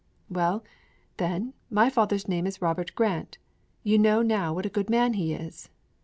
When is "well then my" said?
0.31-1.91